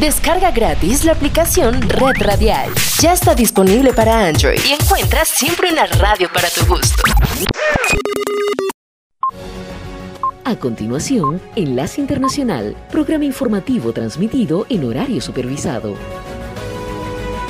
[0.00, 2.70] Descarga gratis la aplicación Red Radial.
[3.00, 7.02] Ya está disponible para Android y encuentras siempre una radio para tu gusto.
[10.44, 15.96] A continuación, Enlace Internacional, programa informativo transmitido en horario supervisado.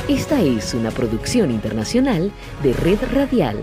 [0.08, 3.62] Esta es una producción internacional de Red Radial.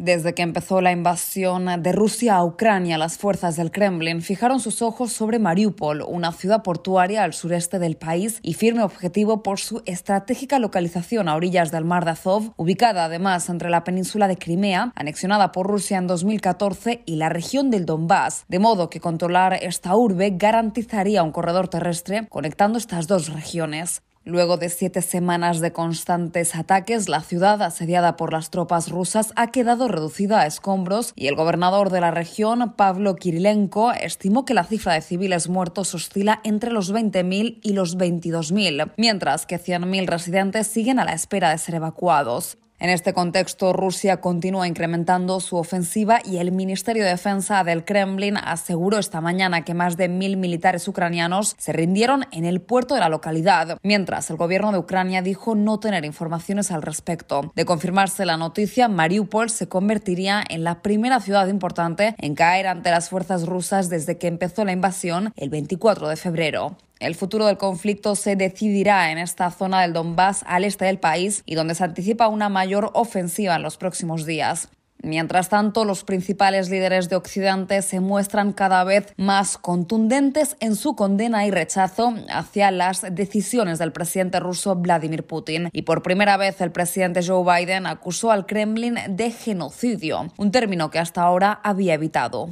[0.00, 4.80] Desde que empezó la invasión de Rusia a Ucrania, las fuerzas del Kremlin fijaron sus
[4.80, 9.82] ojos sobre Mariupol, una ciudad portuaria al sureste del país y firme objetivo por su
[9.84, 14.90] estratégica localización a orillas del mar de Azov, ubicada además entre la península de Crimea,
[14.96, 19.94] anexionada por Rusia en 2014, y la región del Donbass, de modo que controlar esta
[19.94, 24.00] urbe garantizaría un corredor terrestre conectando estas dos regiones.
[24.24, 29.50] Luego de siete semanas de constantes ataques, la ciudad, asediada por las tropas rusas, ha
[29.50, 34.64] quedado reducida a escombros y el gobernador de la región, Pablo Kirilenko, estimó que la
[34.64, 40.66] cifra de civiles muertos oscila entre los 20.000 y los 22.000, mientras que 100.000 residentes
[40.66, 42.58] siguen a la espera de ser evacuados.
[42.80, 48.38] En este contexto, Rusia continúa incrementando su ofensiva y el Ministerio de Defensa del Kremlin
[48.38, 53.00] aseguró esta mañana que más de mil militares ucranianos se rindieron en el puerto de
[53.00, 57.52] la localidad, mientras el gobierno de Ucrania dijo no tener informaciones al respecto.
[57.54, 62.90] De confirmarse la noticia, Mariupol se convertiría en la primera ciudad importante en caer ante
[62.90, 66.78] las fuerzas rusas desde que empezó la invasión el 24 de febrero.
[67.00, 71.42] El futuro del conflicto se decidirá en esta zona del Donbass al este del país
[71.46, 74.68] y donde se anticipa una mayor ofensiva en los próximos días.
[75.02, 80.94] Mientras tanto, los principales líderes de Occidente se muestran cada vez más contundentes en su
[80.94, 85.70] condena y rechazo hacia las decisiones del presidente ruso Vladimir Putin.
[85.72, 90.90] Y por primera vez el presidente Joe Biden acusó al Kremlin de genocidio, un término
[90.90, 92.50] que hasta ahora había evitado.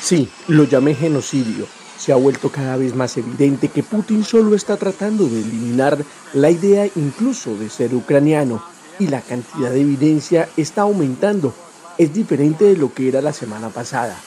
[0.00, 4.76] Sí, lo llamé genocidio se ha vuelto cada vez más evidente que Putin solo está
[4.76, 5.96] tratando de eliminar
[6.34, 8.62] la idea incluso de ser ucraniano
[8.98, 11.54] y la cantidad de evidencia está aumentando.
[11.96, 14.18] Es diferente de lo que era la semana pasada.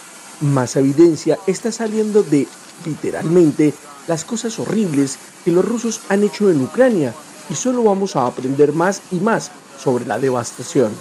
[0.41, 2.47] Más evidencia está saliendo de,
[2.83, 3.75] literalmente,
[4.07, 7.13] las cosas horribles que los rusos han hecho en Ucrania
[7.47, 10.91] y solo vamos a aprender más y más sobre la devastación.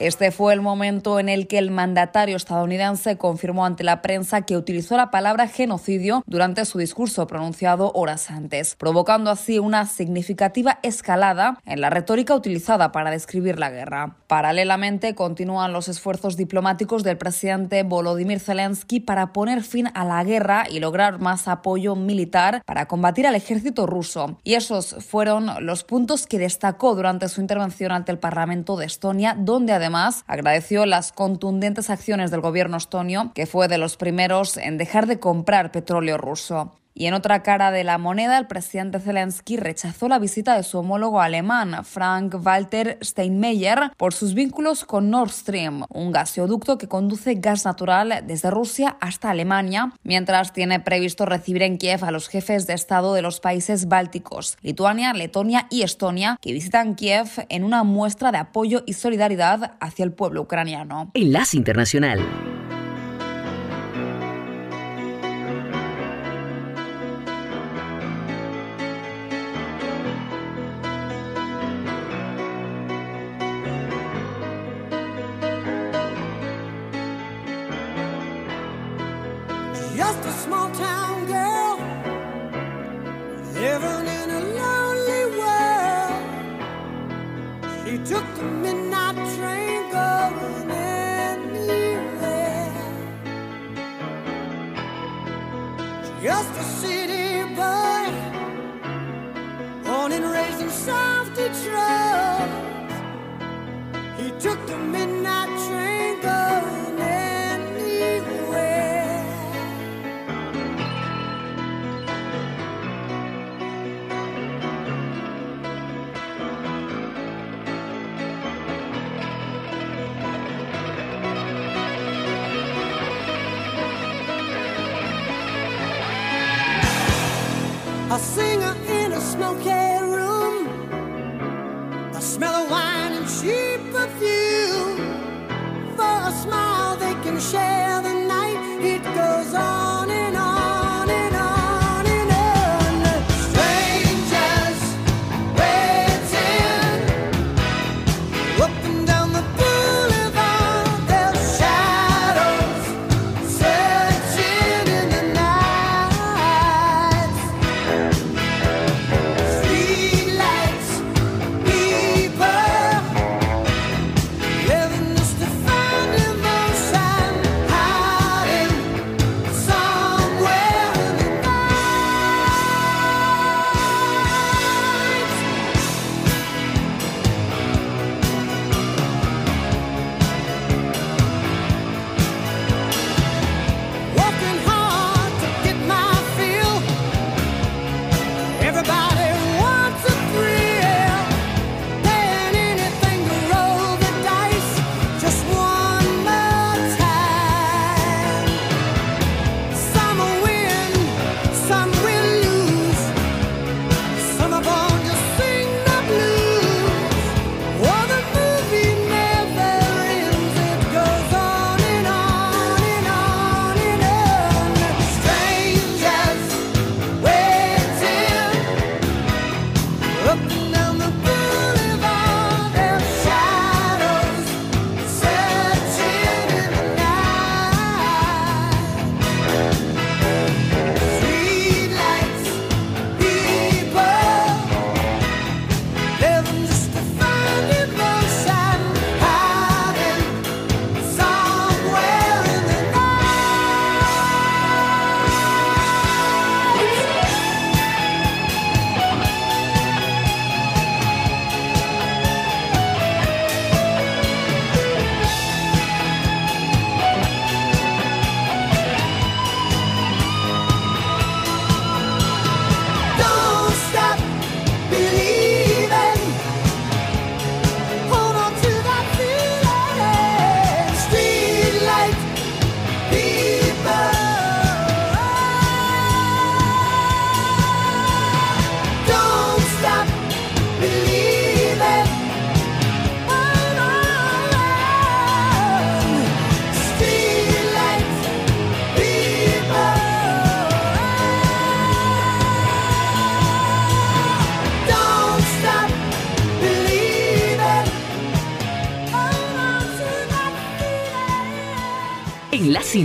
[0.00, 4.56] Este fue el momento en el que el mandatario estadounidense confirmó ante la prensa que
[4.56, 11.60] utilizó la palabra genocidio durante su discurso pronunciado horas antes, provocando así una significativa escalada
[11.66, 14.16] en la retórica utilizada para describir la guerra.
[14.26, 20.64] Paralelamente, continúan los esfuerzos diplomáticos del presidente Volodymyr Zelensky para poner fin a la guerra
[20.70, 24.38] y lograr más apoyo militar para combatir al ejército ruso.
[24.44, 29.36] Y esos fueron los puntos que destacó durante su intervención ante el Parlamento de Estonia,
[29.38, 34.56] donde además Además, agradeció las contundentes acciones del gobierno estonio, que fue de los primeros
[34.56, 36.76] en dejar de comprar petróleo ruso.
[36.94, 40.78] Y en otra cara de la moneda, el presidente Zelensky rechazó la visita de su
[40.78, 47.64] homólogo alemán, Frank-Walter Steinmeier, por sus vínculos con Nord Stream, un gasoducto que conduce gas
[47.64, 52.74] natural desde Rusia hasta Alemania, mientras tiene previsto recibir en Kiev a los jefes de
[52.74, 58.32] Estado de los países bálticos, Lituania, Letonia y Estonia, que visitan Kiev en una muestra
[58.32, 61.10] de apoyo y solidaridad hacia el pueblo ucraniano.
[61.14, 62.20] Enlace Internacional.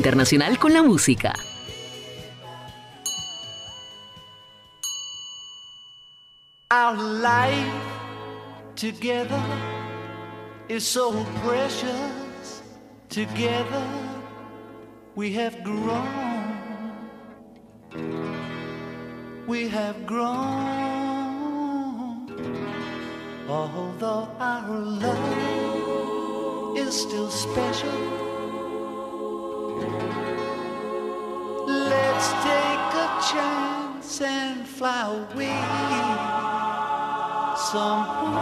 [0.05, 1.33] Internacional con la música.
[6.69, 7.73] Our life
[8.75, 9.41] together
[10.69, 11.11] is so
[11.43, 12.61] precious.
[13.09, 13.87] Together
[15.15, 16.53] we have grown.
[19.47, 20.35] We have grown.
[23.49, 25.17] Although our love
[26.77, 28.24] is still special.
[34.17, 35.55] Chance and fly away
[37.57, 38.35] somewhere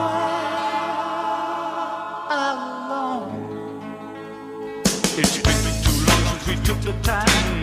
[2.30, 3.82] alone.
[5.18, 7.63] It's been too long since we took the time.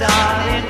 [0.00, 0.69] darling.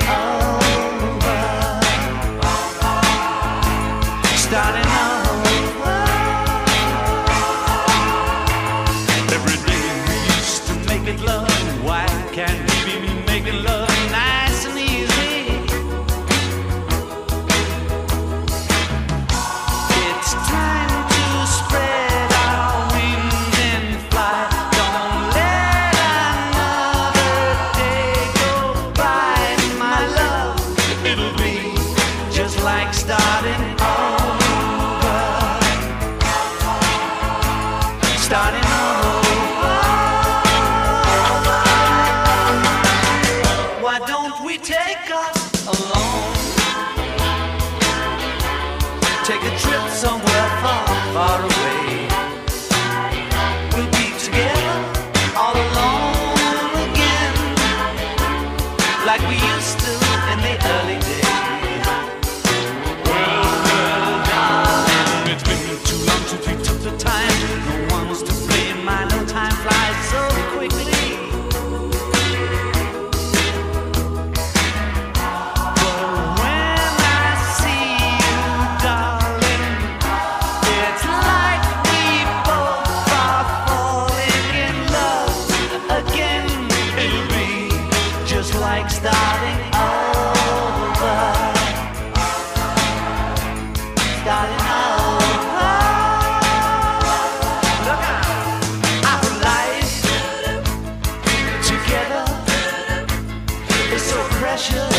[104.51, 104.90] Precious.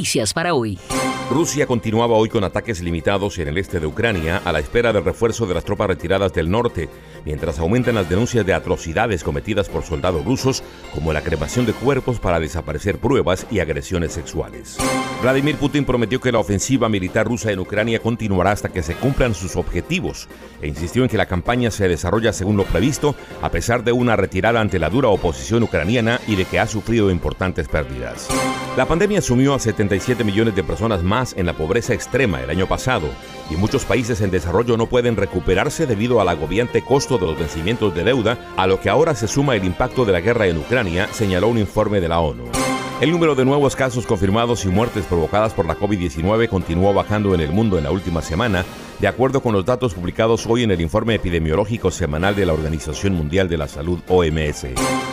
[0.00, 0.78] Noticias para hoy.
[1.30, 5.04] Rusia continuaba hoy con ataques limitados en el este de Ucrania a la espera del
[5.04, 6.88] refuerzo de las tropas retiradas del norte,
[7.24, 12.18] mientras aumentan las denuncias de atrocidades cometidas por soldados rusos, como la cremación de cuerpos
[12.18, 14.76] para desaparecer pruebas y agresiones sexuales.
[15.22, 19.34] Vladimir Putin prometió que la ofensiva militar rusa en Ucrania continuará hasta que se cumplan
[19.34, 20.28] sus objetivos
[20.60, 24.16] e insistió en que la campaña se desarrolla según lo previsto, a pesar de una
[24.16, 28.28] retirada ante la dura oposición ucraniana y de que ha sufrido importantes pérdidas.
[28.76, 32.66] La pandemia sumió a 77 millones de personas más en la pobreza extrema el año
[32.66, 33.08] pasado
[33.50, 37.94] y muchos países en desarrollo no pueden recuperarse debido al agobiante costo de los vencimientos
[37.94, 41.08] de deuda, a lo que ahora se suma el impacto de la guerra en Ucrania,
[41.12, 42.59] señaló un informe de la ONU.
[43.00, 47.40] El número de nuevos casos confirmados y muertes provocadas por la COVID-19 continuó bajando en
[47.40, 48.62] el mundo en la última semana,
[48.98, 53.14] de acuerdo con los datos publicados hoy en el informe epidemiológico semanal de la Organización
[53.14, 54.66] Mundial de la Salud OMS.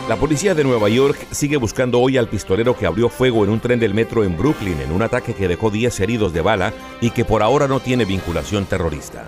[0.06, 3.60] La policía de Nueva York sigue buscando hoy al pistolero que abrió fuego en un
[3.60, 7.08] tren del metro en Brooklyn en un ataque que dejó 10 heridos de bala y
[7.08, 9.26] que por ahora no tiene vinculación terrorista.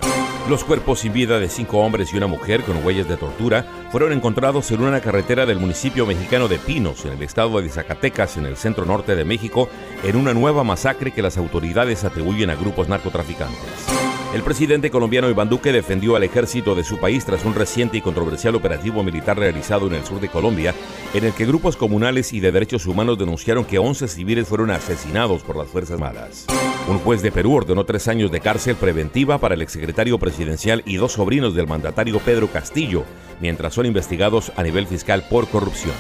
[0.49, 4.13] Los cuerpos sin vida de cinco hombres y una mujer con huellas de tortura fueron
[4.13, 8.47] encontrados en una carretera del municipio mexicano de Pinos, en el estado de Zacatecas, en
[8.47, 9.69] el centro norte de México,
[10.03, 14.01] en una nueva masacre que las autoridades atribuyen a grupos narcotraficantes.
[14.35, 18.01] El presidente colombiano Iván Duque defendió al ejército de su país tras un reciente y
[18.01, 20.73] controversial operativo militar realizado en el sur de Colombia,
[21.15, 25.43] en el que grupos comunales y de derechos humanos denunciaron que 11 civiles fueron asesinados
[25.43, 26.47] por las Fuerzas Armadas.
[26.89, 30.97] Un juez de Perú ordenó tres años de cárcel preventiva para el exsecretario presidencial y
[30.97, 33.05] dos sobrinos del mandatario Pedro Castillo,
[33.41, 35.95] mientras son investigados a nivel fiscal por corrupción.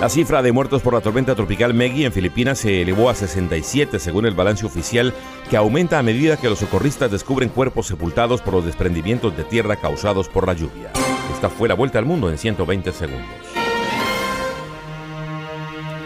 [0.00, 3.98] La cifra de muertos por la tormenta tropical Meggy en Filipinas se elevó a 67
[3.98, 5.12] según el balance oficial,
[5.50, 9.76] que aumenta a medida que los socorristas descubren cuerpos sepultados por los desprendimientos de tierra
[9.76, 10.90] causados por la lluvia.
[11.34, 13.49] Esta fue la vuelta al mundo en 120 segundos.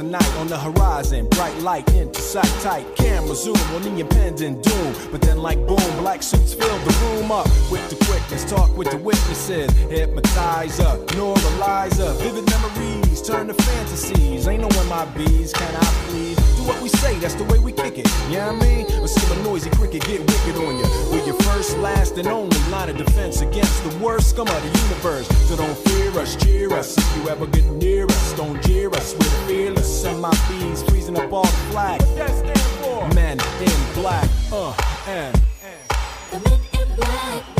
[0.00, 1.28] Of night on the horizon.
[1.28, 4.94] Bright light into sight, tight camera zoom on the impending doom.
[5.10, 8.44] But then, like boom, black suits fill the room up with the quickness.
[8.44, 14.48] Talk with the witnesses, hypnotizer, neuralizer, vivid memories turn to fantasies.
[14.48, 16.49] Ain't knowing my bees, can I please?
[16.70, 18.06] What we say, that's the way we kick it.
[18.28, 18.86] You know I mean?
[19.02, 20.84] Or see a noisy cricket get wicked on you.
[21.10, 24.78] We're your first, last, and only line of defense against the worst scum of the
[24.78, 25.26] universe.
[25.48, 26.96] So don't fear us, cheer us.
[26.96, 29.14] If you ever get near us, don't jeer us.
[29.14, 30.02] We're fearless.
[30.02, 32.00] Send my bees freezing up all the flag.
[32.02, 33.14] What for?
[33.16, 34.30] Men in black.
[34.52, 34.72] Uh,
[35.08, 35.42] and.
[36.32, 37.59] Let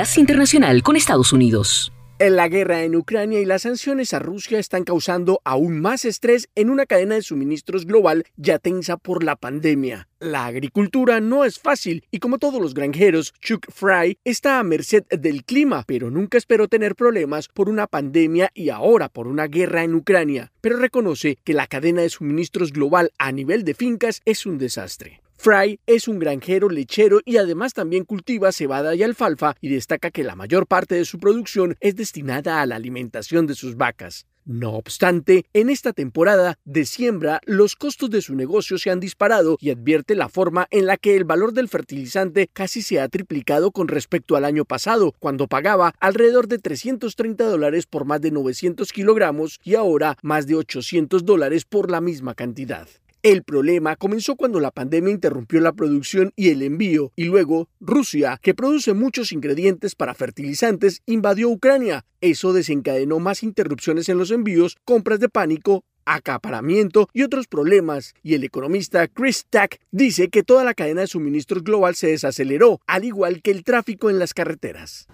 [0.00, 1.92] Enlace Internacional con Estados Unidos.
[2.18, 6.70] La guerra en Ucrania y las sanciones a Rusia están causando aún más estrés en
[6.70, 10.08] una cadena de suministros global ya tensa por la pandemia.
[10.18, 15.04] La agricultura no es fácil y como todos los granjeros, Chuck Fry está a merced
[15.10, 19.84] del clima, pero nunca esperó tener problemas por una pandemia y ahora por una guerra
[19.84, 20.50] en Ucrania.
[20.62, 25.20] Pero reconoce que la cadena de suministros global a nivel de fincas es un desastre.
[25.42, 30.22] Fry es un granjero lechero y además también cultiva cebada y alfalfa y destaca que
[30.22, 34.26] la mayor parte de su producción es destinada a la alimentación de sus vacas.
[34.44, 39.56] No obstante, en esta temporada de siembra los costos de su negocio se han disparado
[39.62, 43.70] y advierte la forma en la que el valor del fertilizante casi se ha triplicado
[43.70, 48.92] con respecto al año pasado, cuando pagaba alrededor de 330 dólares por más de 900
[48.92, 52.86] kilogramos y ahora más de 800 dólares por la misma cantidad.
[53.22, 58.38] El problema comenzó cuando la pandemia interrumpió la producción y el envío, y luego Rusia,
[58.40, 62.06] que produce muchos ingredientes para fertilizantes, invadió Ucrania.
[62.22, 68.34] Eso desencadenó más interrupciones en los envíos, compras de pánico acaparamiento y otros problemas, y
[68.34, 73.04] el economista Chris Tack dice que toda la cadena de suministros global se desaceleró, al
[73.04, 75.06] igual que el tráfico en las carreteras.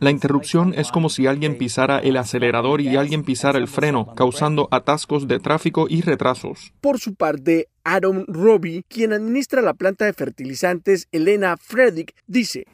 [0.00, 4.68] La interrupción es como si alguien pisara el acelerador y alguien pisara el freno, causando
[4.70, 6.72] atascos de tráfico y retrasos.
[6.80, 12.66] Por su parte, Aaron Robbie, quien administra la planta de fertilizantes Elena Fredrick, dice,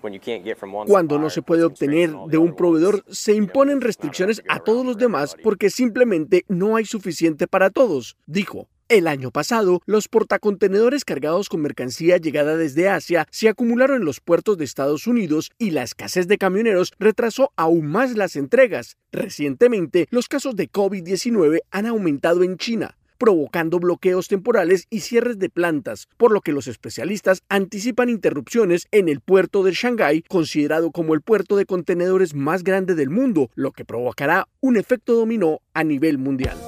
[0.87, 5.37] cuando no se puede obtener de un proveedor, se imponen restricciones a todos los demás
[5.43, 8.69] porque simplemente no hay suficiente para todos, dijo.
[8.89, 14.21] El año pasado, los portacontenedores cargados con mercancía llegada desde Asia se acumularon en los
[14.21, 18.99] puertos de Estados Unidos y la escasez de camioneros retrasó aún más las entregas.
[19.11, 25.49] Recientemente, los casos de COVID-19 han aumentado en China, provocando bloqueos temporales y cierres de
[25.49, 31.15] plantas, por lo que los especialistas anticipan interrupciones en el puerto de Shanghái, considerado como
[31.15, 35.85] el puerto de contenedores más grande del mundo, lo que provocará un efecto dominó a
[35.85, 36.59] nivel mundial.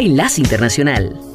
[0.00, 1.29] Enlace Internacional.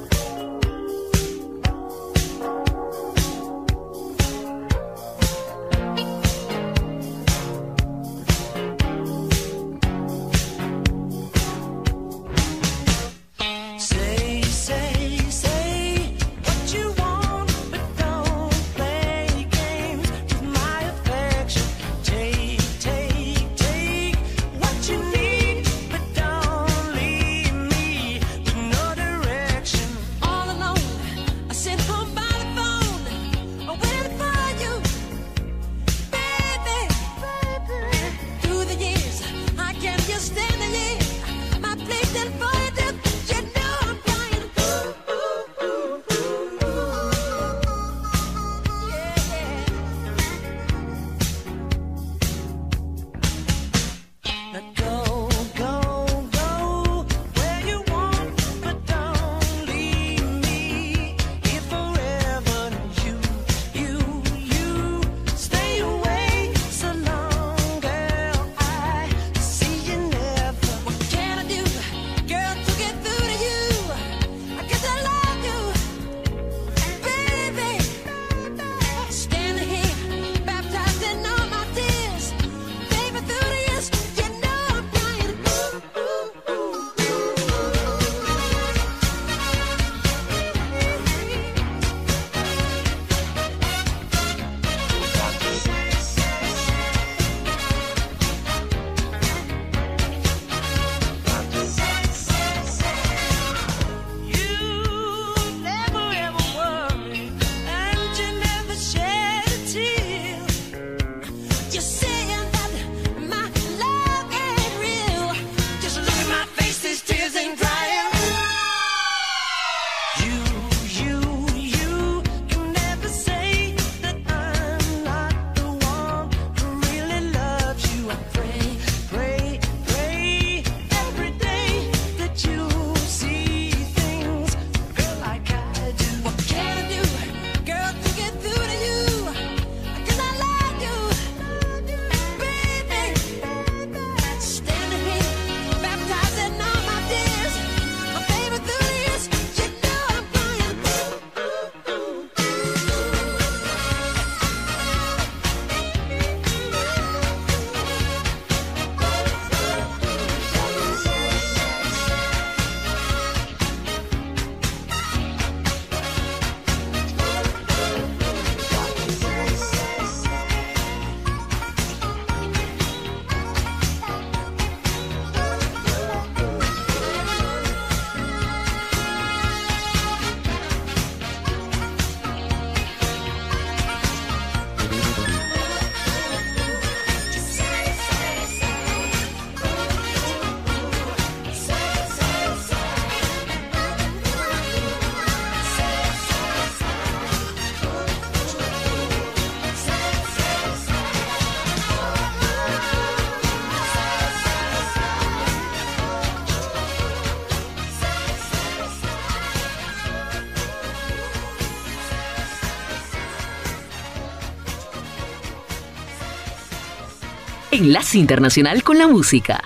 [217.75, 219.61] Enlace Internacional con la Música.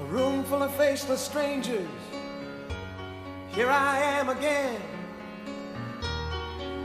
[0.00, 1.86] A room full of faceless strangers.
[3.52, 4.80] Here I am again.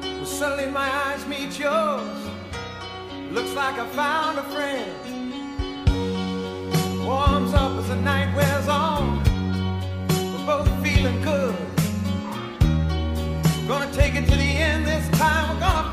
[0.04, 2.30] Well, suddenly my eyes meet yours.
[3.32, 5.09] Looks like I found a friend.
[7.30, 9.24] Warms up as the night wears on.
[10.10, 11.56] We're both feeling good.
[13.62, 15.54] We're gonna take it to the end this time.
[15.54, 15.89] We're gonna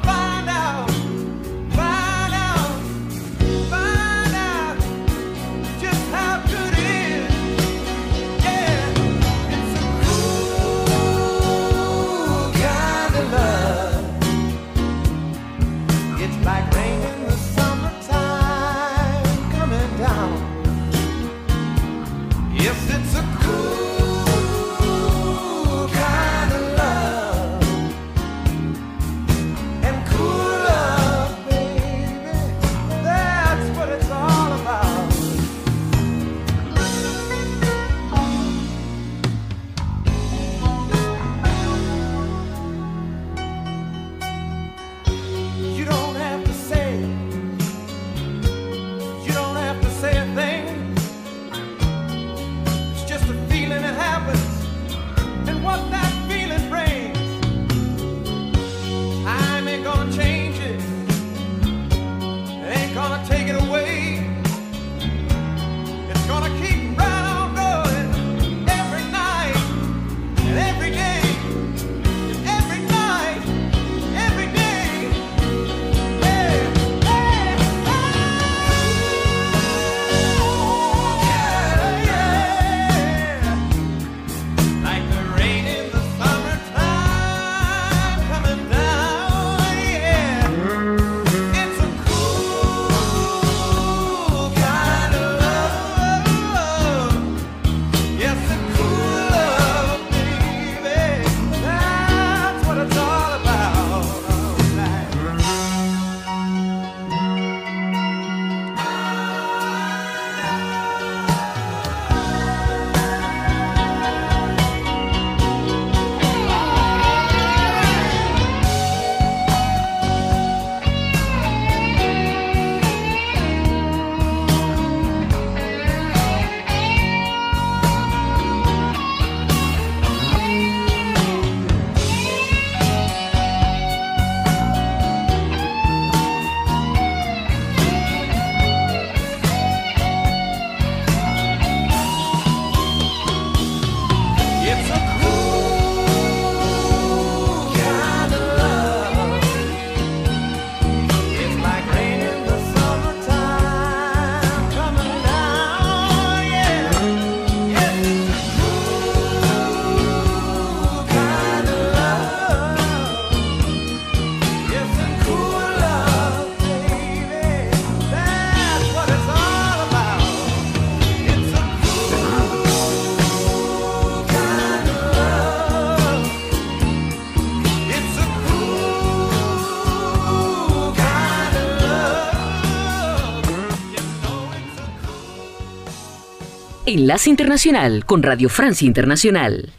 [186.88, 189.72] Enlace Internacional con Radio Francia Internacional.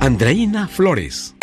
[0.00, 1.36] Andreina Flores.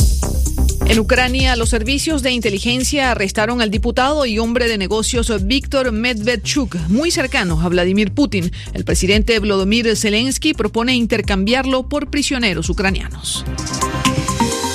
[0.86, 6.76] En Ucrania, los servicios de inteligencia arrestaron al diputado y hombre de negocios Víctor Medvedchuk,
[6.90, 8.52] muy cercano a Vladimir Putin.
[8.74, 13.46] El presidente Volodymyr Zelensky propone intercambiarlo por prisioneros ucranianos.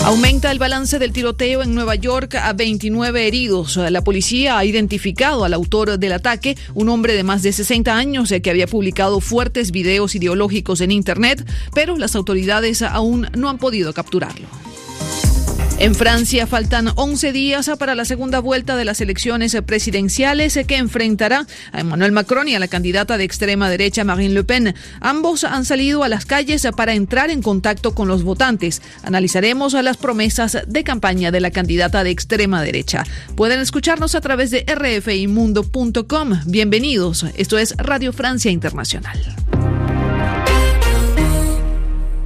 [0.04, 3.78] Aumenta el balance del tiroteo en Nueva York a 29 heridos.
[3.78, 8.30] La policía ha identificado al autor del ataque, un hombre de más de 60 años
[8.30, 13.56] eh, que había publicado fuertes videos ideológicos en Internet, pero las autoridades aún no han
[13.56, 14.46] podido capturarlo.
[15.78, 21.46] En Francia faltan 11 días para la segunda vuelta de las elecciones presidenciales que enfrentará
[21.72, 24.74] a Emmanuel Macron y a la candidata de extrema derecha Marine Le Pen.
[25.00, 28.82] Ambos han salido a las calles para entrar en contacto con los votantes.
[29.02, 33.04] Analizaremos las promesas de campaña de la candidata de extrema derecha.
[33.34, 36.40] Pueden escucharnos a través de rfimundo.com.
[36.46, 37.26] Bienvenidos.
[37.36, 39.18] Esto es Radio Francia Internacional.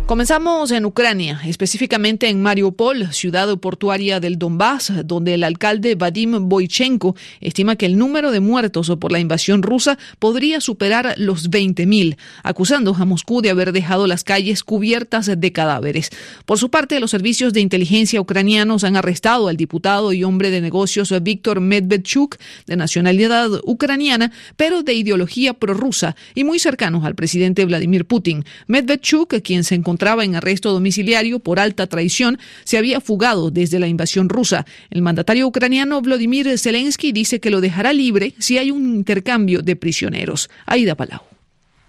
[0.09, 7.15] Comenzamos en Ucrania, específicamente en Mariupol, ciudad portuaria del Donbass, donde el alcalde Vadim Boychenko
[7.43, 12.97] estima que el número de muertos por la invasión rusa podría superar los 20.000, acusando
[12.99, 16.09] a Moscú de haber dejado las calles cubiertas de cadáveres.
[16.47, 20.63] Por su parte, los servicios de inteligencia ucranianos han arrestado al diputado y hombre de
[20.63, 27.67] negocios Víctor Medvedchuk, de nacionalidad ucraniana, pero de ideología prorrusa y muy cercanos al presidente
[27.67, 28.47] Vladimir Putin.
[28.69, 33.81] Medvedchuk, quien se encontraba encontraba en arresto domiciliario por alta traición, se había fugado desde
[33.81, 34.65] la invasión rusa.
[34.91, 39.75] El mandatario ucraniano Vladimir Zelensky dice que lo dejará libre si hay un intercambio de
[39.75, 40.51] prisioneros.
[40.67, 41.23] Aida Palau.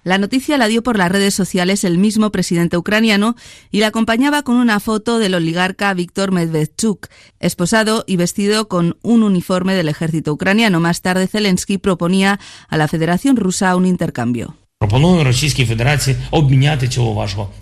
[0.03, 3.35] La noticia la dio por las redes sociales el mismo presidente ucraniano
[3.69, 9.21] y la acompañaba con una foto del oligarca Víctor Medvedchuk, esposado y vestido con un
[9.21, 10.79] uniforme del ejército ucraniano.
[10.79, 12.39] Más tarde Zelensky proponía
[12.69, 14.55] a la Federación Rusa un intercambio.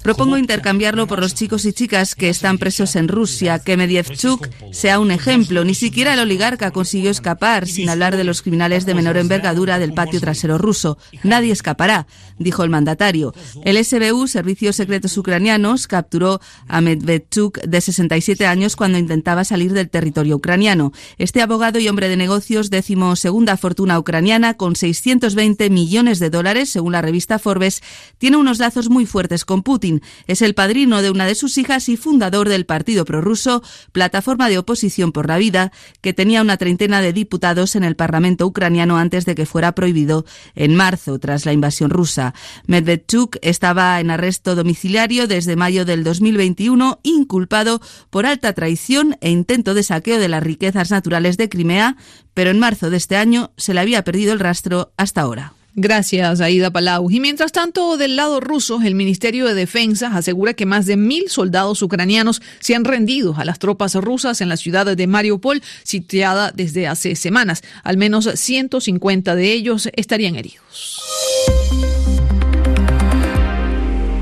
[0.03, 4.99] Propongo intercambiarlo por los chicos y chicas que están presos en Rusia, que Medievchuk sea
[4.99, 5.65] un ejemplo.
[5.65, 9.93] Ni siquiera el oligarca consiguió escapar, sin hablar de los criminales de menor envergadura del
[9.93, 10.99] patio trasero ruso.
[11.23, 12.05] Nadie escapará,
[12.37, 13.33] dijo el mandatario.
[13.65, 19.89] El SBU, Servicios Secretos Ucranianos, capturó a Medvedchuk de 67 años cuando intentaba salir del
[19.89, 20.91] territorio ucraniano.
[21.17, 26.69] Este abogado y hombre de negocios, décimo segunda fortuna ucraniana, con 620 millones de dólares,
[26.69, 27.81] según la revista Forbes,
[28.17, 30.01] tiene unos lazos muy fuertes con Putin.
[30.27, 34.57] Es el padrino de una de sus hijas y fundador del partido prorruso, plataforma de
[34.57, 39.25] oposición por la vida, que tenía una treintena de diputados en el Parlamento ucraniano antes
[39.25, 42.33] de que fuera prohibido en marzo, tras la invasión rusa.
[42.65, 47.79] Medvedchuk estaba en arresto domiciliario desde mayo del 2021, inculpado
[48.09, 51.95] por alta traición e intento de saqueo de las riquezas naturales de Crimea,
[52.33, 55.56] pero en marzo de este año se le había perdido el rastro hasta ahora.
[55.79, 57.11] Gracias, Aida Palau.
[57.11, 61.29] Y mientras tanto, del lado ruso, el Ministerio de Defensa asegura que más de mil
[61.29, 66.51] soldados ucranianos se han rendido a las tropas rusas en la ciudad de Mariupol, sitiada
[66.51, 67.61] desde hace semanas.
[67.83, 70.99] Al menos 150 de ellos estarían heridos.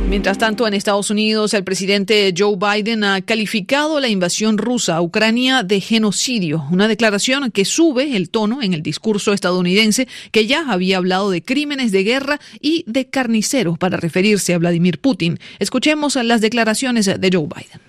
[0.08, 5.02] Mientras tanto, en Estados Unidos, el presidente Joe Biden ha calificado la invasión rusa a
[5.02, 10.70] Ucrania de genocidio, una declaración que sube el tono en el discurso estadounidense que ya
[10.70, 15.40] había hablado de crímenes de guerra y de carniceros para referirse a Vladimir Putin.
[15.60, 17.85] Escuchemos las declaraciones de Joe Biden.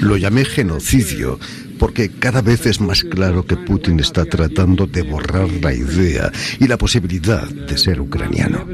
[0.00, 1.38] Lo llamé genocidio
[1.82, 6.30] porque cada vez es más claro que Putin está tratando de borrar la idea
[6.60, 8.64] y la posibilidad de ser ucraniano.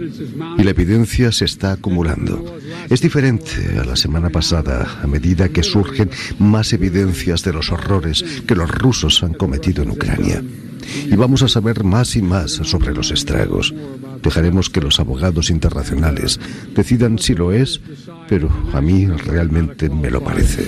[0.58, 2.58] Y la evidencia se está acumulando.
[2.90, 8.22] Es diferente a la semana pasada a medida que surgen más evidencias de los horrores
[8.46, 10.42] que los rusos han cometido en Ucrania.
[11.06, 13.74] Y vamos a saber más y más sobre los estragos.
[14.22, 16.40] Dejaremos que los abogados internacionales
[16.74, 17.80] decidan si lo es,
[18.28, 20.64] pero a mí realmente me lo parece.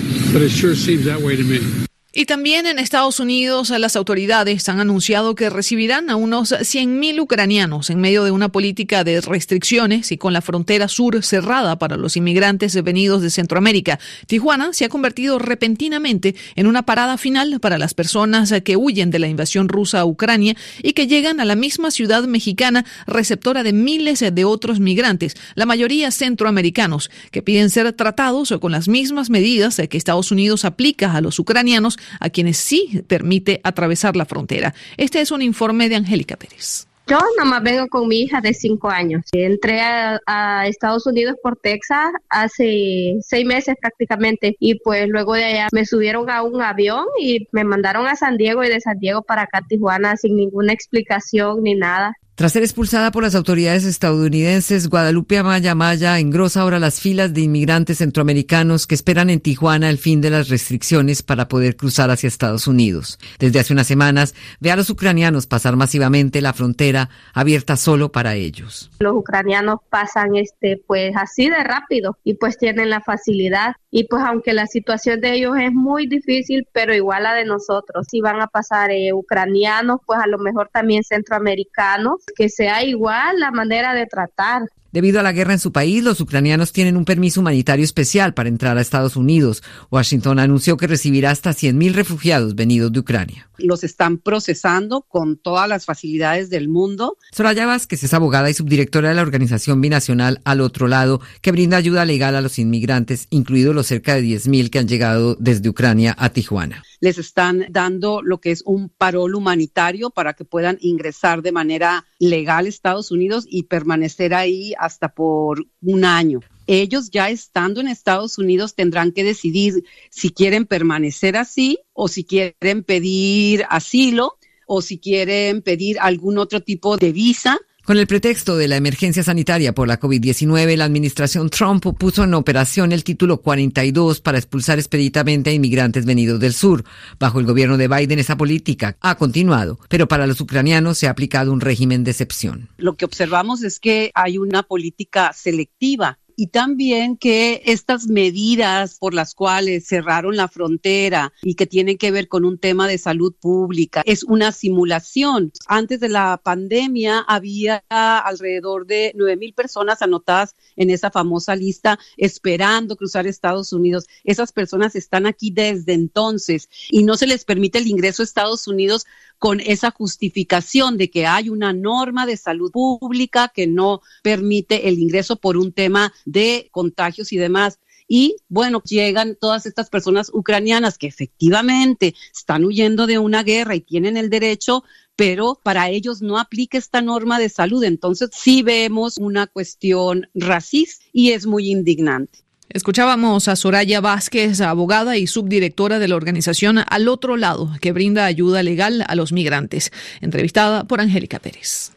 [2.13, 7.89] Y también en Estados Unidos las autoridades han anunciado que recibirán a unos 100.000 ucranianos
[7.89, 12.17] en medio de una política de restricciones y con la frontera sur cerrada para los
[12.17, 13.97] inmigrantes venidos de Centroamérica.
[14.27, 19.19] Tijuana se ha convertido repentinamente en una parada final para las personas que huyen de
[19.19, 23.71] la invasión rusa a Ucrania y que llegan a la misma ciudad mexicana receptora de
[23.71, 29.81] miles de otros migrantes, la mayoría centroamericanos, que piden ser tratados con las mismas medidas
[29.89, 34.73] que Estados Unidos aplica a los ucranianos a quienes sí permite atravesar la frontera.
[34.97, 36.87] Este es un informe de Angélica Pérez.
[37.07, 39.23] Yo nomás vengo con mi hija de cinco años.
[39.33, 45.43] Entré a, a, Estados Unidos por Texas hace seis meses prácticamente y pues luego de
[45.43, 48.97] allá me subieron a un avión y me mandaron a San Diego y de San
[48.99, 52.13] Diego para acá Tijuana sin ninguna explicación ni nada.
[52.41, 57.41] Tras ser expulsada por las autoridades estadounidenses, Guadalupe Amaya Maya engrosa ahora las filas de
[57.41, 62.25] inmigrantes centroamericanos que esperan en Tijuana el fin de las restricciones para poder cruzar hacia
[62.25, 63.19] Estados Unidos.
[63.37, 68.33] Desde hace unas semanas ve a los ucranianos pasar masivamente la frontera abierta solo para
[68.33, 68.89] ellos.
[69.01, 74.23] Los ucranianos pasan este pues así de rápido y pues tienen la facilidad y pues
[74.23, 78.07] aunque la situación de ellos es muy difícil, pero igual la de nosotros.
[78.09, 83.39] Si van a pasar eh, ucranianos, pues a lo mejor también centroamericanos, que sea igual
[83.39, 84.63] la manera de tratar.
[84.91, 88.49] Debido a la guerra en su país, los ucranianos tienen un permiso humanitario especial para
[88.49, 89.63] entrar a Estados Unidos.
[89.89, 93.49] Washington anunció que recibirá hasta 100.000 refugiados venidos de Ucrania.
[93.57, 97.17] Los están procesando con todas las facilidades del mundo.
[97.31, 101.77] Soraya Vázquez es abogada y subdirectora de la organización binacional Al Otro Lado, que brinda
[101.77, 106.15] ayuda legal a los inmigrantes, incluidos los cerca de 10.000 que han llegado desde Ucrania
[106.17, 106.83] a Tijuana.
[106.99, 112.05] les están dando lo que es un parol humanitario para que puedan ingresar de manera
[112.19, 116.41] legal a Estados Unidos y permanecer ahí hasta por un año.
[116.67, 122.23] Ellos ya estando en Estados Unidos tendrán que decidir si quieren permanecer así o si
[122.23, 127.59] quieren pedir asilo o si quieren pedir algún otro tipo de visa
[127.91, 132.33] Con el pretexto de la emergencia sanitaria por la COVID-19, la administración Trump puso en
[132.33, 136.85] operación el título 42 para expulsar expeditamente a inmigrantes venidos del sur.
[137.19, 141.11] Bajo el gobierno de Biden, esa política ha continuado, pero para los ucranianos se ha
[141.11, 142.69] aplicado un régimen de excepción.
[142.77, 149.13] Lo que observamos es que hay una política selectiva y también que estas medidas por
[149.13, 153.33] las cuales cerraron la frontera y que tienen que ver con un tema de salud
[153.39, 155.51] pública es una simulación.
[155.67, 161.99] Antes de la pandemia había alrededor de 9 mil personas anotadas en esa famosa lista
[162.17, 164.07] esperando cruzar Estados Unidos.
[164.23, 168.67] Esas personas están aquí desde entonces y no se les permite el ingreso a Estados
[168.67, 169.05] Unidos
[169.41, 174.99] con esa justificación de que hay una norma de salud pública que no permite el
[174.99, 177.79] ingreso por un tema de contagios y demás.
[178.07, 183.81] Y bueno, llegan todas estas personas ucranianas que efectivamente están huyendo de una guerra y
[183.81, 184.83] tienen el derecho,
[185.15, 187.83] pero para ellos no aplica esta norma de salud.
[187.83, 192.39] Entonces sí vemos una cuestión racista y es muy indignante.
[192.73, 198.25] Escuchábamos a Soraya Vázquez, abogada y subdirectora de la organización Al Otro Lado, que brinda
[198.25, 201.91] ayuda legal a los migrantes, entrevistada por Angélica Pérez.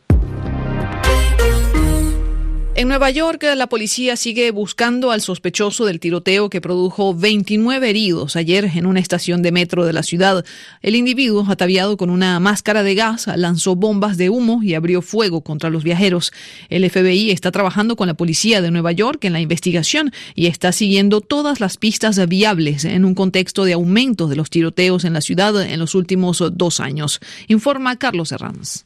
[2.76, 8.34] En Nueva York, la policía sigue buscando al sospechoso del tiroteo que produjo 29 heridos
[8.34, 10.44] ayer en una estación de metro de la ciudad.
[10.82, 15.42] El individuo, ataviado con una máscara de gas, lanzó bombas de humo y abrió fuego
[15.42, 16.32] contra los viajeros.
[16.68, 20.72] El FBI está trabajando con la policía de Nueva York en la investigación y está
[20.72, 25.20] siguiendo todas las pistas viables en un contexto de aumento de los tiroteos en la
[25.20, 27.20] ciudad en los últimos dos años.
[27.46, 28.84] Informa Carlos Herranz.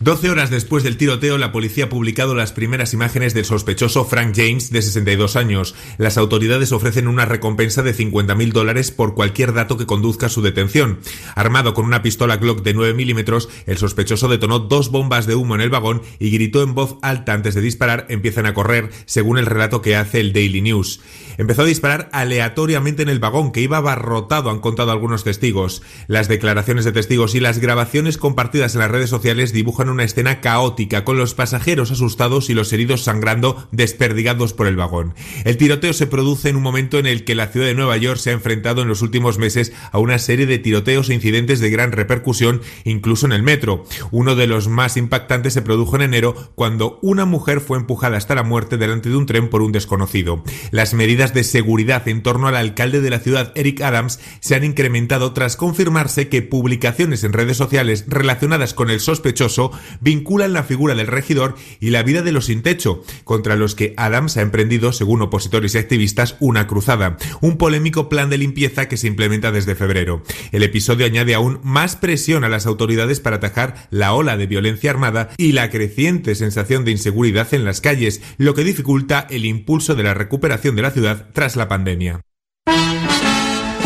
[0.00, 4.32] 12 horas después del tiroteo, la policía ha publicado las primeras imágenes del sospechoso Frank
[4.36, 5.74] James, de 62 años.
[5.98, 10.40] Las autoridades ofrecen una recompensa de 50.000 dólares por cualquier dato que conduzca a su
[10.40, 11.00] detención.
[11.34, 15.56] Armado con una pistola Glock de 9 milímetros, el sospechoso detonó dos bombas de humo
[15.56, 19.36] en el vagón y gritó en voz alta antes de disparar, empiezan a correr, según
[19.36, 21.00] el relato que hace el Daily News.
[21.38, 25.82] Empezó a disparar aleatoriamente en el vagón, que iba abarrotado, han contado algunos testigos.
[26.08, 30.40] Las declaraciones de testigos y las grabaciones compartidas en las redes sociales dibujan una escena
[30.40, 35.14] caótica, con los pasajeros asustados y los heridos sangrando desperdigados por el vagón.
[35.44, 38.18] El tiroteo se produce en un momento en el que la ciudad de Nueva York
[38.18, 41.70] se ha enfrentado en los últimos meses a una serie de tiroteos e incidentes de
[41.70, 43.84] gran repercusión, incluso en el metro.
[44.10, 48.34] Uno de los más impactantes se produjo en enero, cuando una mujer fue empujada hasta
[48.34, 50.42] la muerte delante de un tren por un desconocido.
[50.72, 54.64] Las medidas de seguridad en torno al alcalde de la ciudad, Eric Adams, se han
[54.64, 60.94] incrementado tras confirmarse que publicaciones en redes sociales relacionadas con el sospechoso vinculan la figura
[60.94, 64.92] del regidor y la vida de los sin techo, contra los que Adams ha emprendido,
[64.92, 69.74] según opositores y activistas, una cruzada, un polémico plan de limpieza que se implementa desde
[69.74, 70.22] febrero.
[70.52, 74.90] El episodio añade aún más presión a las autoridades para atajar la ola de violencia
[74.90, 79.94] armada y la creciente sensación de inseguridad en las calles, lo que dificulta el impulso
[79.94, 82.20] de la recuperación de la ciudad tras la pandemia.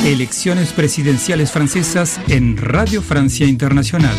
[0.05, 4.17] Elecciones presidenciales francesas en Radio Francia Internacional.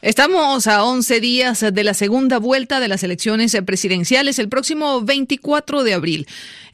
[0.00, 5.82] Estamos a 11 días de la segunda vuelta de las elecciones presidenciales el próximo 24
[5.82, 6.26] de abril.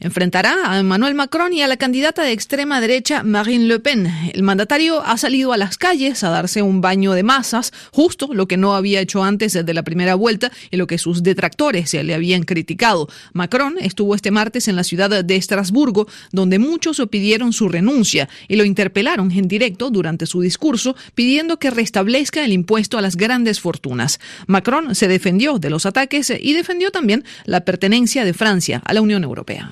[0.03, 4.07] Enfrentará a Emmanuel Macron y a la candidata de extrema derecha Marine Le Pen.
[4.33, 8.47] El mandatario ha salido a las calles a darse un baño de masas, justo lo
[8.47, 12.15] que no había hecho antes de la primera vuelta y lo que sus detractores le
[12.15, 13.09] habían criticado.
[13.33, 18.55] Macron estuvo este martes en la ciudad de Estrasburgo, donde muchos pidieron su renuncia y
[18.55, 23.59] lo interpelaron en directo durante su discurso pidiendo que restablezca el impuesto a las grandes
[23.59, 24.19] fortunas.
[24.47, 29.01] Macron se defendió de los ataques y defendió también la pertenencia de Francia a la
[29.01, 29.71] Unión Europea.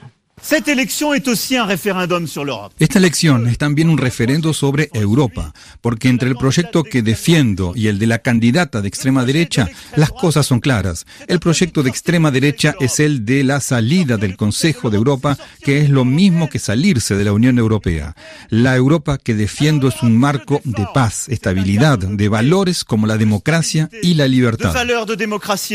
[2.80, 7.88] Esta elección es también un referendo sobre Europa, porque entre el proyecto que defiendo y
[7.88, 11.06] el de la candidata de extrema derecha, las cosas son claras.
[11.28, 15.80] El proyecto de extrema derecha es el de la salida del Consejo de Europa, que
[15.80, 18.16] es lo mismo que salirse de la Unión Europea.
[18.50, 23.90] La Europa que defiendo es un marco de paz, estabilidad, de valores como la democracia
[24.02, 24.74] y la libertad.
[25.16, 25.28] de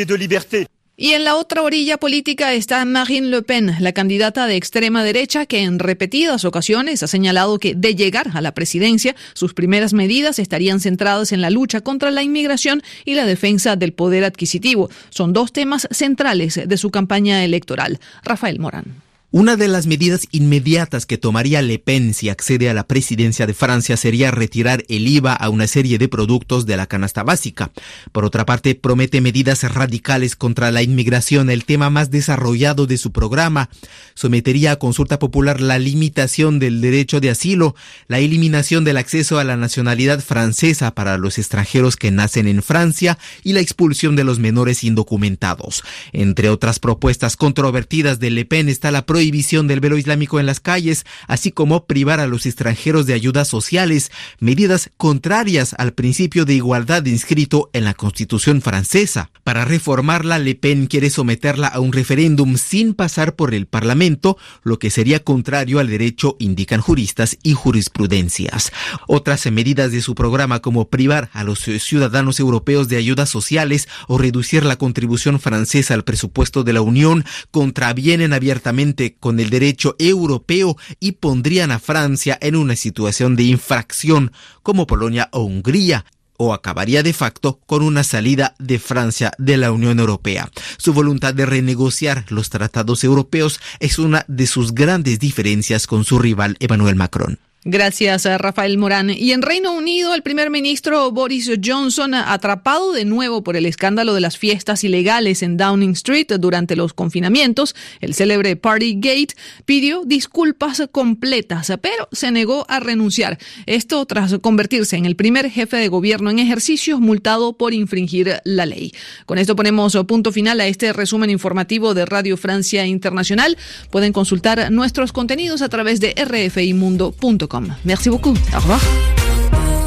[0.05, 0.74] de liberté.
[0.97, 5.45] Y en la otra orilla política está Marine Le Pen, la candidata de extrema derecha
[5.45, 10.39] que en repetidas ocasiones ha señalado que de llegar a la presidencia, sus primeras medidas
[10.39, 14.89] estarían centradas en la lucha contra la inmigración y la defensa del poder adquisitivo.
[15.11, 17.99] Son dos temas centrales de su campaña electoral.
[18.23, 19.04] Rafael Morán.
[19.37, 23.53] Una de las medidas inmediatas que tomaría Le Pen si accede a la presidencia de
[23.53, 27.73] Francia sería retirar el IVA a una serie de productos de la canasta básica.
[28.13, 33.11] Por otra parte, promete medidas radicales contra la inmigración, el tema más desarrollado de su
[33.11, 33.71] programa.
[34.15, 37.75] Sometería a consulta popular la limitación del derecho de asilo,
[38.07, 43.19] la eliminación del acceso a la nacionalidad francesa para los extranjeros que nacen en Francia
[43.43, 45.83] y la expulsión de los menores indocumentados.
[46.13, 50.61] Entre otras propuestas controvertidas de Le Pen está la prohibición del velo islámico en las
[50.61, 56.55] calles, así como privar a los extranjeros de ayudas sociales, medidas contrarias al principio de
[56.55, 59.31] igualdad inscrito en la Constitución francesa.
[59.43, 64.79] Para reformarla, Le Pen quiere someterla a un referéndum sin pasar por el Parlamento, lo
[64.79, 68.73] que sería contrario al derecho, indican juristas y jurisprudencias.
[69.09, 74.19] Otras medidas de su programa, como privar a los ciudadanos europeos de ayudas sociales o
[74.19, 80.77] reducir la contribución francesa al presupuesto de la Unión, contravienen abiertamente con el derecho europeo
[81.01, 86.05] y pondrían a Francia en una situación de infracción como Polonia o Hungría
[86.37, 90.51] o acabaría de facto con una salida de Francia de la Unión Europea.
[90.79, 96.19] Su voluntad de renegociar los tratados europeos es una de sus grandes diferencias con su
[96.19, 97.39] rival Emmanuel Macron.
[97.67, 99.09] Gracias, a Rafael Morán.
[99.09, 104.13] Y en Reino Unido, el primer ministro Boris Johnson, atrapado de nuevo por el escándalo
[104.13, 109.35] de las fiestas ilegales en Downing Street durante los confinamientos, el célebre Party Gate,
[109.65, 113.39] pidió disculpas completas, pero se negó a renunciar.
[113.65, 118.67] Esto tras convertirse en el primer jefe de gobierno en ejercicio multado por infringir la
[118.67, 118.93] ley.
[119.25, 123.57] Con esto ponemos punto final a este resumen informativo de Radio Francia Internacional.
[123.91, 127.54] Pueden consultar nuestros contenidos a través de rfimundo.com.
[127.85, 128.35] Merci beaucoup.
[128.55, 128.81] Au revoir.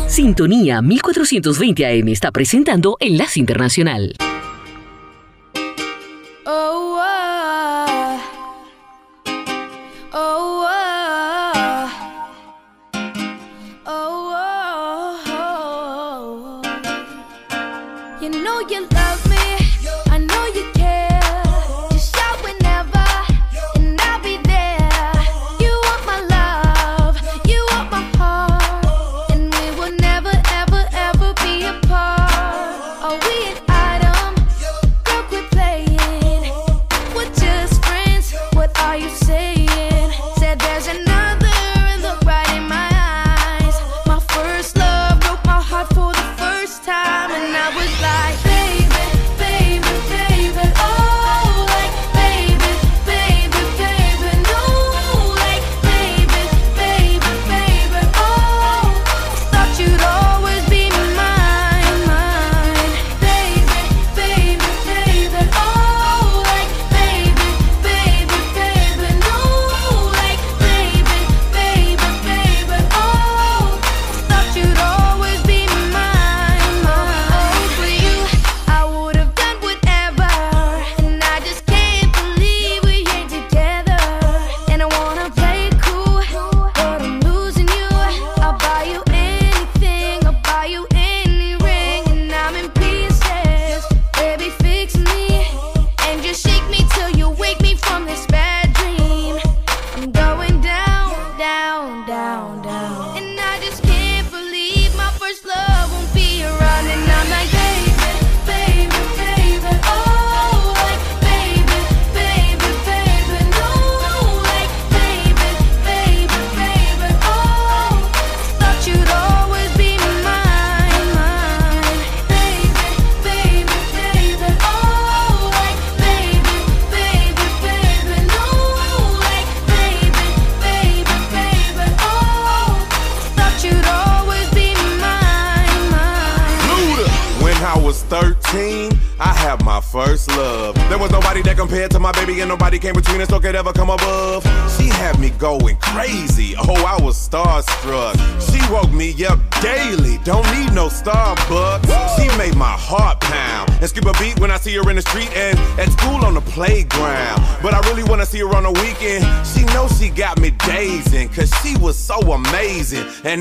[0.08, 4.16] Sintonía 1420 AM está presentando Enlace Internacional.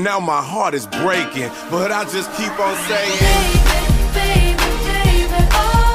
[0.07, 3.19] Now my heart is breaking, but I just keep on saying.
[4.15, 4.55] Baby,
[4.95, 5.86] baby, oh,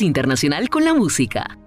[0.00, 1.59] Internacional con la Música.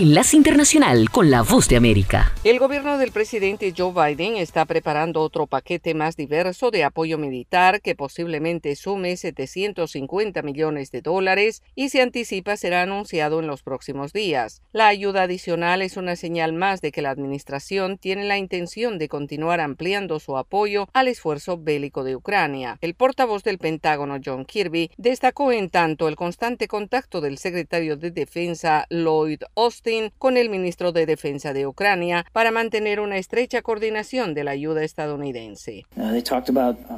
[0.00, 2.32] Enlace Internacional con la Voz de América.
[2.44, 7.80] El gobierno del presidente Joe Biden está preparando otro paquete más diverso de apoyo militar
[7.80, 14.12] que posiblemente sume 750 millones de dólares y se anticipa será anunciado en los próximos
[14.12, 14.62] días.
[14.70, 19.08] La ayuda adicional es una señal más de que la administración tiene la intención de
[19.08, 22.78] continuar ampliando su apoyo al esfuerzo bélico de Ucrania.
[22.82, 28.12] El portavoz del Pentágono, John Kirby, destacó en tanto el constante contacto del secretario de
[28.12, 29.87] Defensa, Lloyd Austin,
[30.18, 34.84] con el ministro de Defensa de Ucrania para mantener una estrecha coordinación de la ayuda
[34.84, 35.86] estadounidense.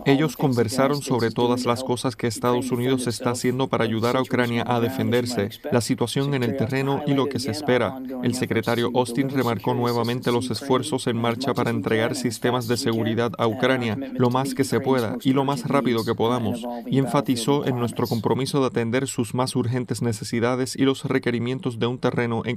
[0.07, 4.65] Ellos conversaron sobre todas las cosas que Estados Unidos está haciendo para ayudar a Ucrania
[4.67, 8.01] a defenderse, la situación en el terreno y lo que se espera.
[8.25, 13.47] El secretario Austin remarcó nuevamente los esfuerzos en marcha para entregar sistemas de seguridad a
[13.47, 17.79] Ucrania lo más que se pueda y lo más rápido que podamos, y enfatizó en
[17.79, 22.57] nuestro compromiso de atender sus más urgentes necesidades y los requerimientos de un terreno en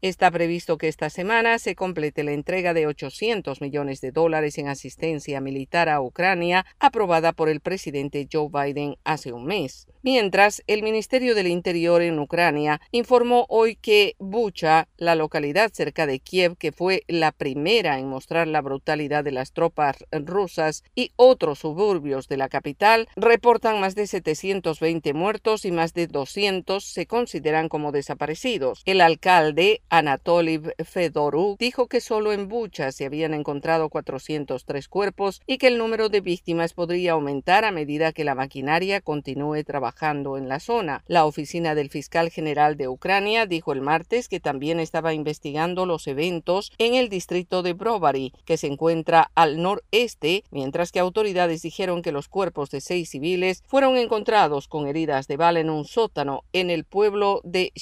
[0.00, 4.68] Está previsto que esta semana se complete la entrega de 800 millones de dólares en
[4.68, 9.86] asistencia militar a Ucrania, aprobada por el presidente Joe Biden hace un mes.
[10.02, 16.20] Mientras, el Ministerio del Interior en Ucrania informó hoy que Bucha, la localidad cerca de
[16.20, 21.58] Kiev que fue la primera en mostrar la brutalidad de las tropas rusas y otros
[21.58, 27.68] suburbios de la capital, reportan más de 720 muertos y más de 200 se consideran
[27.68, 28.67] como desaparecidos.
[28.84, 35.58] El alcalde Anatoly Fedoruk dijo que solo en Bucha se habían encontrado 403 cuerpos y
[35.58, 40.48] que el número de víctimas podría aumentar a medida que la maquinaria continúe trabajando en
[40.48, 41.02] la zona.
[41.06, 46.06] La oficina del fiscal general de Ucrania dijo el martes que también estaba investigando los
[46.06, 52.02] eventos en el distrito de Brovary, que se encuentra al noreste, mientras que autoridades dijeron
[52.02, 56.44] que los cuerpos de seis civiles fueron encontrados con heridas de bala en un sótano
[56.52, 57.72] en el pueblo de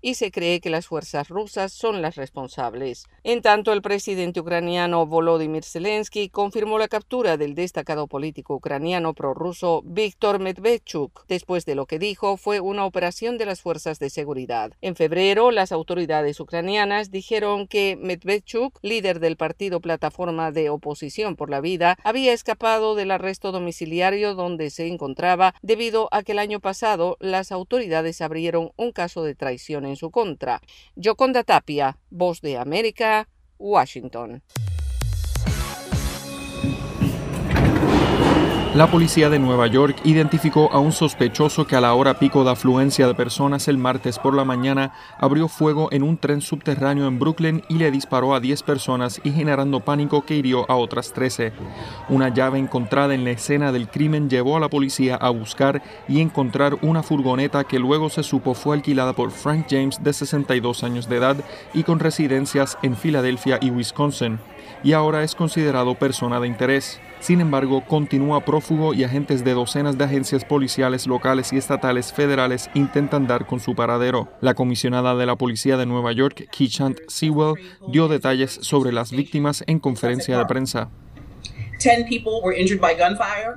[0.00, 3.06] Y se cree que las fuerzas rusas son las responsables.
[3.24, 9.82] En tanto, el presidente ucraniano Volodymyr Zelensky confirmó la captura del destacado político ucraniano prorruso
[9.84, 14.72] Víctor Medvedchuk, después de lo que dijo fue una operación de las fuerzas de seguridad.
[14.82, 21.48] En febrero, las autoridades ucranianas dijeron que Medvedchuk, líder del partido Plataforma de Oposición por
[21.48, 26.60] la Vida, había escapado del arresto domiciliario donde se encontraba debido a que el año
[26.60, 30.60] pasado las autoridades abrieron un caso de traición en su contra.
[30.96, 34.42] Yoconda Tapia, Voz de América, Washington.
[38.74, 42.52] La policía de Nueva York identificó a un sospechoso que a la hora pico de
[42.52, 47.18] afluencia de personas el martes por la mañana abrió fuego en un tren subterráneo en
[47.18, 51.52] Brooklyn y le disparó a 10 personas y generando pánico que hirió a otras 13.
[52.08, 56.22] Una llave encontrada en la escena del crimen llevó a la policía a buscar y
[56.22, 61.10] encontrar una furgoneta que luego se supo fue alquilada por Frank James de 62 años
[61.10, 61.36] de edad
[61.74, 64.38] y con residencias en Filadelfia y Wisconsin,
[64.82, 67.00] y ahora es considerado persona de interés.
[67.20, 72.68] Sin embargo, continúa prófugo y agentes de docenas de agencias policiales locales y estatales federales
[72.74, 74.28] intentan dar con su paradero.
[74.40, 77.54] La comisionada de la policía de Nueva York, Keechant Sewell,
[77.88, 80.90] dio detalles sobre las víctimas en conferencia de prensa.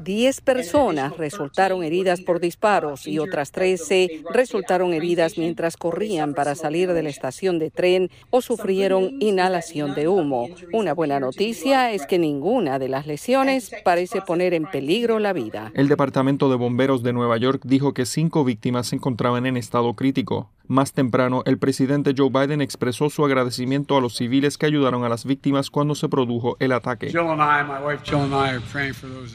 [0.01, 6.93] Diez personas resultaron heridas por disparos y otras 13 resultaron heridas mientras corrían para salir
[6.93, 10.47] de la estación de tren o sufrieron inhalación de humo.
[10.73, 15.71] Una buena noticia es que ninguna de las lesiones parece poner en peligro la vida.
[15.75, 19.93] El Departamento de Bomberos de Nueva York dijo que cinco víctimas se encontraban en estado
[19.93, 20.49] crítico.
[20.67, 25.09] Más temprano, el presidente Joe Biden expresó su agradecimiento a los civiles que ayudaron a
[25.09, 27.11] las víctimas cuando se produjo el ataque.
[28.03, 28.14] Jill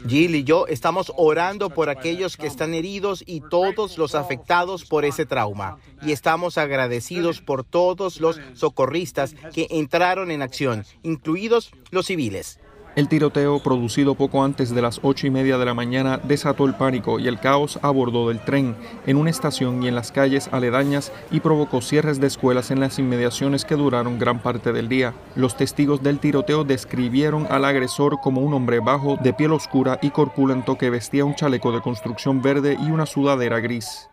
[0.06, 5.26] y yo estamos orando por aquellos que están heridos y todos los afectados por ese
[5.26, 5.78] trauma.
[6.02, 12.58] Y estamos agradecidos por todos los socorristas que entraron en acción, incluidos los civiles.
[12.96, 16.74] El tiroteo, producido poco antes de las ocho y media de la mañana, desató el
[16.74, 18.74] pánico y el caos a bordo del tren,
[19.06, 22.98] en una estación y en las calles aledañas y provocó cierres de escuelas en las
[22.98, 25.14] inmediaciones que duraron gran parte del día.
[25.36, 30.10] Los testigos del tiroteo describieron al agresor como un hombre bajo, de piel oscura y
[30.10, 34.08] corpulento que vestía un chaleco de construcción verde y una sudadera gris.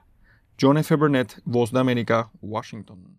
[0.61, 0.95] John F.
[0.95, 3.16] Burnett, Voz de América, Washington.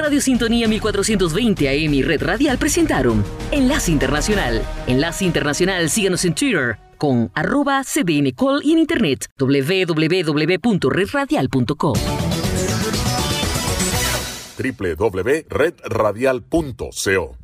[0.00, 4.62] Radio Sintonía 1420 AM y Red Radial presentaron Enlace Internacional.
[4.86, 11.94] Enlace Internacional, síganos en Twitter con arroba cdncall y en internet www.redradial.com.
[14.56, 17.39] www.redradial.co